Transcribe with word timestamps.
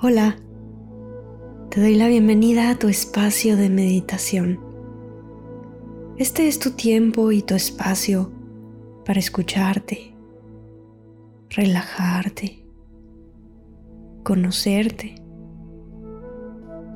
Hola, 0.00 0.36
te 1.70 1.80
doy 1.80 1.96
la 1.96 2.06
bienvenida 2.06 2.70
a 2.70 2.78
tu 2.78 2.86
espacio 2.86 3.56
de 3.56 3.68
meditación. 3.68 4.60
Este 6.16 6.46
es 6.46 6.60
tu 6.60 6.70
tiempo 6.70 7.32
y 7.32 7.42
tu 7.42 7.56
espacio 7.56 8.30
para 9.04 9.18
escucharte, 9.18 10.14
relajarte, 11.50 12.64
conocerte, 14.22 15.16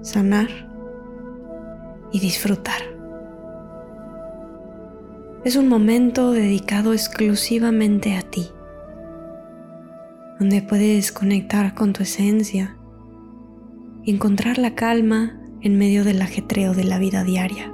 sanar 0.02 0.48
y 2.12 2.20
disfrutar. 2.20 2.82
Es 5.44 5.56
un 5.56 5.66
momento 5.66 6.30
dedicado 6.30 6.92
exclusivamente 6.92 8.14
a 8.14 8.22
ti, 8.22 8.46
donde 10.38 10.62
puedes 10.62 11.10
conectar 11.10 11.74
con 11.74 11.92
tu 11.92 12.04
esencia 12.04 12.76
y 14.04 14.10
encontrar 14.10 14.58
la 14.58 14.74
calma 14.74 15.38
en 15.60 15.78
medio 15.78 16.04
del 16.04 16.20
ajetreo 16.20 16.74
de 16.74 16.84
la 16.84 16.98
vida 16.98 17.24
diaria. 17.24 17.72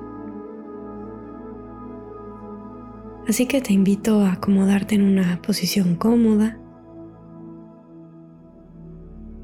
Así 3.27 3.47
que 3.47 3.61
te 3.61 3.73
invito 3.73 4.21
a 4.21 4.33
acomodarte 4.33 4.95
en 4.95 5.03
una 5.03 5.41
posición 5.43 5.97
cómoda 5.97 6.59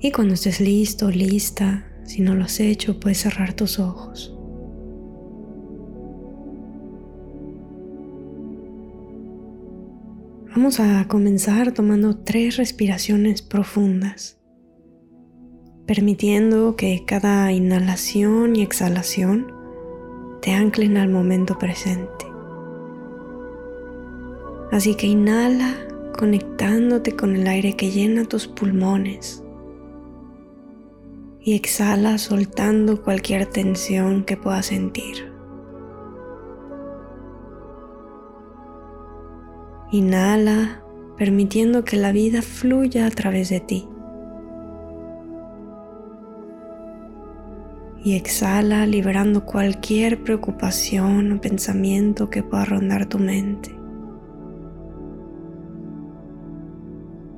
y 0.00 0.12
cuando 0.12 0.34
estés 0.34 0.60
listo, 0.60 1.10
lista, 1.10 1.86
si 2.04 2.20
no 2.20 2.34
lo 2.34 2.44
has 2.44 2.60
hecho, 2.60 3.00
puedes 3.00 3.18
cerrar 3.18 3.54
tus 3.54 3.78
ojos. 3.78 4.36
Vamos 10.54 10.78
a 10.78 11.08
comenzar 11.08 11.72
tomando 11.72 12.16
tres 12.18 12.58
respiraciones 12.58 13.42
profundas 13.42 14.43
permitiendo 15.86 16.76
que 16.76 17.04
cada 17.06 17.52
inhalación 17.52 18.56
y 18.56 18.62
exhalación 18.62 19.52
te 20.40 20.52
anclen 20.52 20.96
al 20.96 21.08
momento 21.08 21.58
presente. 21.58 22.26
Así 24.70 24.94
que 24.94 25.06
inhala 25.06 25.74
conectándote 26.18 27.14
con 27.14 27.36
el 27.36 27.46
aire 27.46 27.76
que 27.76 27.90
llena 27.90 28.24
tus 28.24 28.48
pulmones 28.48 29.42
y 31.40 31.54
exhala 31.54 32.16
soltando 32.18 33.02
cualquier 33.02 33.46
tensión 33.46 34.24
que 34.24 34.36
puedas 34.36 34.66
sentir. 34.66 35.30
Inhala 39.92 40.82
permitiendo 41.16 41.84
que 41.84 41.96
la 41.96 42.10
vida 42.10 42.42
fluya 42.42 43.06
a 43.06 43.10
través 43.10 43.50
de 43.50 43.60
ti. 43.60 43.88
Y 48.04 48.16
exhala 48.16 48.86
liberando 48.86 49.46
cualquier 49.46 50.22
preocupación 50.22 51.32
o 51.32 51.40
pensamiento 51.40 52.28
que 52.28 52.42
pueda 52.42 52.66
rondar 52.66 53.06
tu 53.06 53.18
mente. 53.18 53.74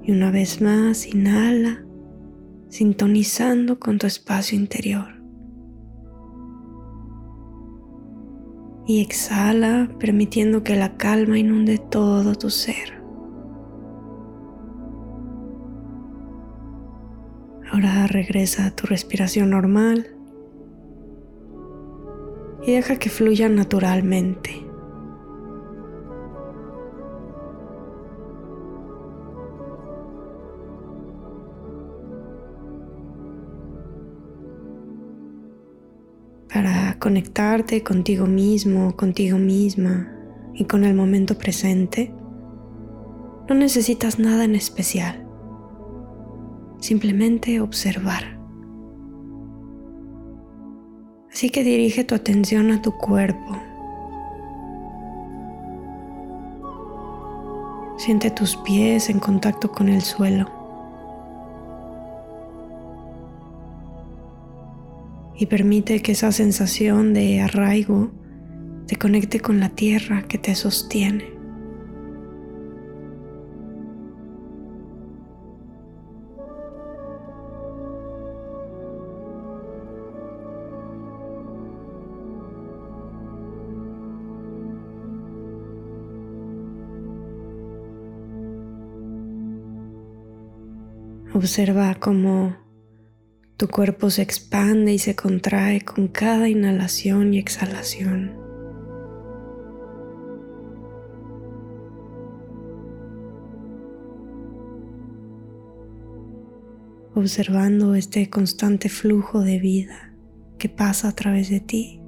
Y 0.02 0.10
una 0.10 0.32
vez 0.32 0.60
más, 0.60 1.06
inhala, 1.06 1.86
sintonizando 2.68 3.78
con 3.78 3.98
tu 3.98 4.08
espacio 4.08 4.58
interior. 4.58 5.06
Y 8.88 9.00
exhala, 9.00 9.88
permitiendo 10.00 10.64
que 10.64 10.74
la 10.74 10.96
calma 10.96 11.38
inunde 11.38 11.78
todo 11.78 12.34
tu 12.34 12.50
ser. 12.50 13.00
Ahora 17.70 18.08
regresa 18.08 18.66
a 18.66 18.70
tu 18.72 18.86
respiración 18.86 19.50
normal 19.50 20.15
y 22.66 22.72
deja 22.72 22.96
que 22.96 23.08
fluya 23.08 23.48
naturalmente. 23.48 24.66
Para 36.52 36.98
conectarte 36.98 37.84
contigo 37.84 38.26
mismo, 38.26 38.96
contigo 38.96 39.38
misma 39.38 40.12
y 40.54 40.64
con 40.64 40.84
el 40.84 40.94
momento 40.94 41.38
presente, 41.38 42.12
no 43.48 43.54
necesitas 43.54 44.18
nada 44.18 44.42
en 44.42 44.56
especial, 44.56 45.24
simplemente 46.80 47.60
observar. 47.60 48.35
Así 51.36 51.50
que 51.50 51.62
dirige 51.62 52.02
tu 52.02 52.14
atención 52.14 52.70
a 52.70 52.80
tu 52.80 52.92
cuerpo. 52.92 53.60
Siente 57.98 58.30
tus 58.30 58.56
pies 58.56 59.10
en 59.10 59.18
contacto 59.18 59.70
con 59.70 59.90
el 59.90 60.00
suelo. 60.00 60.50
Y 65.36 65.44
permite 65.44 66.00
que 66.00 66.12
esa 66.12 66.32
sensación 66.32 67.12
de 67.12 67.42
arraigo 67.42 68.10
te 68.86 68.96
conecte 68.96 69.38
con 69.38 69.60
la 69.60 69.68
tierra 69.68 70.22
que 70.22 70.38
te 70.38 70.54
sostiene. 70.54 71.35
Observa 91.36 91.94
cómo 92.00 92.56
tu 93.58 93.68
cuerpo 93.68 94.08
se 94.08 94.22
expande 94.22 94.94
y 94.94 94.98
se 94.98 95.14
contrae 95.14 95.82
con 95.82 96.08
cada 96.08 96.48
inhalación 96.48 97.34
y 97.34 97.38
exhalación. 97.38 98.32
Observando 107.14 107.94
este 107.94 108.30
constante 108.30 108.88
flujo 108.88 109.42
de 109.42 109.58
vida 109.58 110.14
que 110.56 110.70
pasa 110.70 111.08
a 111.08 111.14
través 111.14 111.50
de 111.50 111.60
ti. 111.60 112.00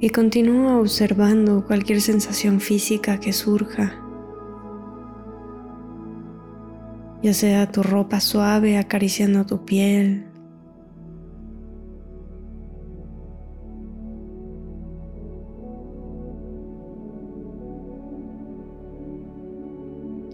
Y 0.00 0.08
continúa 0.08 0.80
observando 0.80 1.66
cualquier 1.66 2.00
sensación 2.00 2.60
física 2.60 3.20
que 3.20 3.34
surja, 3.34 4.00
ya 7.22 7.34
sea 7.34 7.70
tu 7.70 7.82
ropa 7.82 8.18
suave 8.18 8.78
acariciando 8.78 9.44
tu 9.44 9.66
piel, 9.66 10.24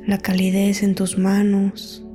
la 0.07 0.19
calidez 0.19 0.85
en 0.85 0.95
tus 0.95 1.19
manos. 1.19 2.06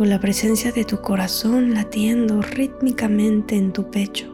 O 0.00 0.04
la 0.06 0.18
presencia 0.18 0.72
de 0.72 0.86
tu 0.86 1.02
corazón 1.02 1.74
latiendo 1.74 2.40
rítmicamente 2.40 3.54
en 3.54 3.70
tu 3.70 3.90
pecho. 3.90 4.32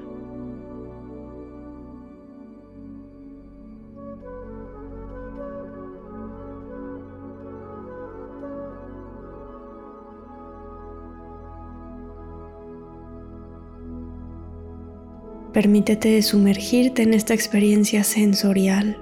Permítete 15.53 16.23
sumergirte 16.23 17.03
en 17.03 17.13
esta 17.13 17.35
experiencia 17.35 18.05
sensorial, 18.05 18.99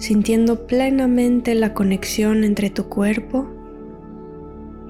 sintiendo 0.00 0.66
plenamente 0.66 1.54
la 1.54 1.72
conexión 1.72 2.42
entre 2.42 2.70
tu 2.70 2.88
cuerpo 2.88 3.57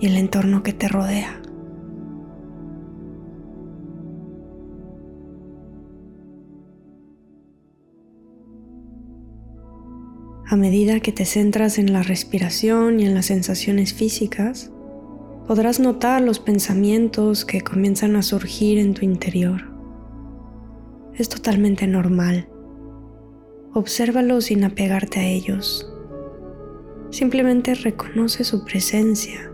y 0.01 0.07
el 0.07 0.17
entorno 0.17 0.63
que 0.63 0.73
te 0.73 0.89
rodea. 0.89 1.43
A 10.51 10.57
medida 10.57 11.01
que 11.01 11.13
te 11.13 11.27
centras 11.27 11.79
en 11.79 11.93
la 11.93 12.03
respiración 12.03 13.01
y 13.01 13.05
en 13.05 13.15
las 13.15 13.27
sensaciones 13.27 13.93
físicas, 13.93 14.71
podrás 15.47 15.79
notar 15.79 16.23
los 16.23 16.39
pensamientos 16.39 17.45
que 17.45 17.61
comienzan 17.61 18.17
a 18.17 18.23
surgir 18.23 18.79
en 18.79 18.95
tu 18.95 19.05
interior. 19.05 19.71
Es 21.15 21.29
totalmente 21.29 21.87
normal. 21.87 22.49
Obsérvalos 23.75 24.47
sin 24.47 24.65
apegarte 24.65 25.21
a 25.21 25.27
ellos. 25.27 25.93
Simplemente 27.11 27.75
reconoce 27.75 28.43
su 28.45 28.65
presencia 28.65 29.48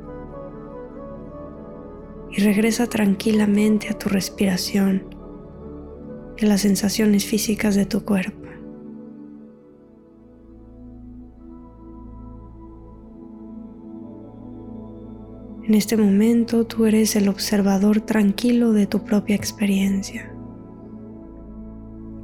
y 2.37 2.41
regresa 2.41 2.89
tranquilamente 2.89 3.89
a 3.89 3.99
tu 3.99 4.09
respiración 4.09 5.05
y 6.37 6.45
a 6.45 6.49
las 6.49 6.63
sensaciones 6.63 7.25
físicas 7.25 7.77
de 7.77 7.87
tu 7.87 8.05
cuerpo. 8.05 8.43
En 15.63 15.75
este 15.75 15.97
momento 15.97 16.67
tú 16.67 16.85
eres 16.87 17.17
el 17.17 17.29
observador 17.29 18.01
tranquilo 18.01 18.73
de 18.73 18.87
tu 18.87 19.05
propia 19.05 19.37
experiencia. 19.37 20.31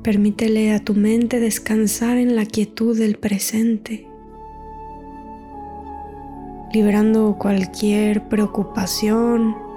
Permítele 0.02 0.74
a 0.74 0.80
tu 0.80 0.94
mente 0.94 1.40
descansar 1.40 2.18
en 2.18 2.36
la 2.36 2.44
quietud 2.44 2.98
del 2.98 3.16
presente, 3.16 4.08
liberando 6.72 7.36
cualquier 7.38 8.28
preocupación 8.28 9.69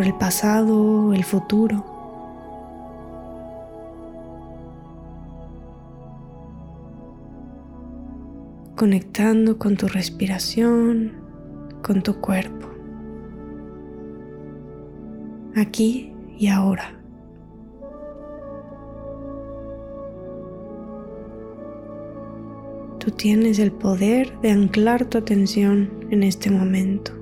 por 0.00 0.06
el 0.06 0.14
pasado 0.14 1.12
el 1.12 1.24
futuro. 1.24 1.84
Conectando 8.78 9.58
con 9.58 9.76
tu 9.76 9.88
respiración, 9.88 11.12
con 11.82 12.02
tu 12.02 12.18
cuerpo 12.18 12.66
aquí 15.54 16.14
y 16.38 16.48
ahora. 16.48 16.98
Tú 23.00 23.10
tienes 23.10 23.58
el 23.58 23.70
poder 23.70 24.32
de 24.40 24.52
anclar 24.52 25.04
tu 25.04 25.18
atención 25.18 25.90
en 26.08 26.22
este 26.22 26.50
momento, 26.50 27.19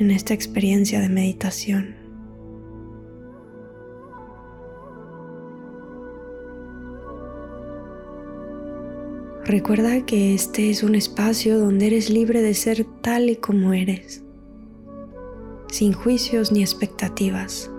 en 0.00 0.10
esta 0.10 0.34
experiencia 0.34 0.98
de 1.00 1.08
meditación. 1.08 1.94
Recuerda 9.44 10.04
que 10.04 10.34
este 10.34 10.70
es 10.70 10.82
un 10.82 10.96
espacio 10.96 11.60
donde 11.60 11.86
eres 11.86 12.10
libre 12.10 12.42
de 12.42 12.54
ser 12.54 12.84
tal 13.02 13.30
y 13.30 13.36
como 13.36 13.72
eres 13.72 14.24
sin 15.70 15.92
juicios 15.92 16.50
ni 16.52 16.62
expectativas. 16.62 17.70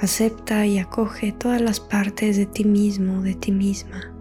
Acepta 0.00 0.66
y 0.66 0.78
acoge 0.78 1.32
todas 1.32 1.60
las 1.60 1.80
partes 1.80 2.36
de 2.36 2.46
ti 2.46 2.64
mismo, 2.64 3.22
de 3.22 3.34
ti 3.34 3.52
misma, 3.52 4.15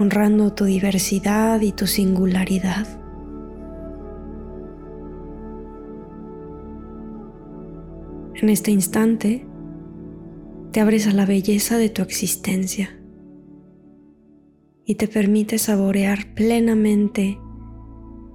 honrando 0.00 0.54
tu 0.54 0.64
diversidad 0.64 1.60
y 1.60 1.72
tu 1.72 1.86
singularidad. 1.86 2.86
En 8.34 8.48
este 8.48 8.70
instante, 8.70 9.46
te 10.72 10.80
abres 10.80 11.06
a 11.06 11.12
la 11.12 11.26
belleza 11.26 11.76
de 11.76 11.90
tu 11.90 12.00
existencia 12.00 12.98
y 14.86 14.94
te 14.94 15.06
permite 15.06 15.58
saborear 15.58 16.32
plenamente 16.34 17.38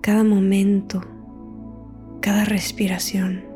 cada 0.01 0.23
momento, 0.23 1.01
cada 2.21 2.45
respiración. 2.45 3.54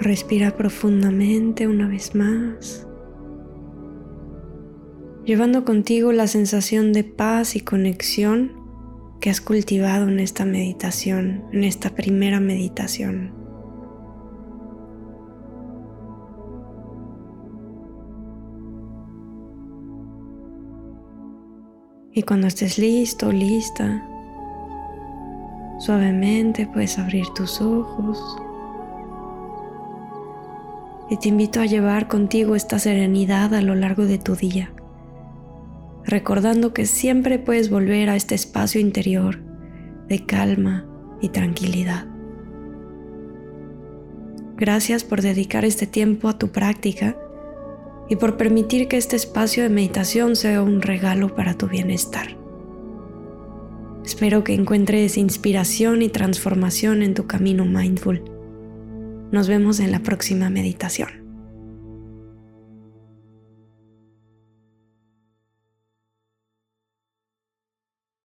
Respira 0.00 0.56
profundamente 0.56 1.66
una 1.66 1.88
vez 1.88 2.14
más 2.14 2.88
llevando 5.28 5.62
contigo 5.66 6.10
la 6.10 6.26
sensación 6.26 6.94
de 6.94 7.04
paz 7.04 7.54
y 7.54 7.60
conexión 7.60 8.52
que 9.20 9.28
has 9.28 9.42
cultivado 9.42 10.08
en 10.08 10.20
esta 10.20 10.46
meditación, 10.46 11.44
en 11.52 11.64
esta 11.64 11.90
primera 11.90 12.40
meditación. 12.40 13.34
Y 22.14 22.22
cuando 22.22 22.46
estés 22.46 22.78
listo, 22.78 23.30
lista, 23.30 24.08
suavemente 25.78 26.66
puedes 26.72 26.98
abrir 26.98 27.26
tus 27.34 27.60
ojos. 27.60 28.47
Y 31.10 31.16
te 31.18 31.28
invito 31.28 31.60
a 31.60 31.66
llevar 31.66 32.08
contigo 32.08 32.54
esta 32.54 32.78
serenidad 32.78 33.54
a 33.54 33.62
lo 33.62 33.74
largo 33.74 34.04
de 34.04 34.18
tu 34.18 34.34
día 34.36 34.72
recordando 36.08 36.72
que 36.72 36.86
siempre 36.86 37.38
puedes 37.38 37.68
volver 37.68 38.08
a 38.08 38.16
este 38.16 38.34
espacio 38.34 38.80
interior 38.80 39.40
de 40.08 40.24
calma 40.24 40.86
y 41.20 41.28
tranquilidad. 41.28 42.06
Gracias 44.56 45.04
por 45.04 45.20
dedicar 45.20 45.66
este 45.66 45.86
tiempo 45.86 46.28
a 46.28 46.38
tu 46.38 46.48
práctica 46.48 47.14
y 48.08 48.16
por 48.16 48.38
permitir 48.38 48.88
que 48.88 48.96
este 48.96 49.16
espacio 49.16 49.62
de 49.62 49.68
meditación 49.68 50.34
sea 50.34 50.62
un 50.62 50.80
regalo 50.80 51.34
para 51.34 51.58
tu 51.58 51.68
bienestar. 51.68 52.38
Espero 54.02 54.42
que 54.44 54.54
encuentres 54.54 55.18
inspiración 55.18 56.00
y 56.00 56.08
transformación 56.08 57.02
en 57.02 57.12
tu 57.12 57.26
camino 57.26 57.66
mindful. 57.66 58.24
Nos 59.30 59.46
vemos 59.46 59.78
en 59.78 59.92
la 59.92 60.00
próxima 60.00 60.48
meditación. 60.48 61.27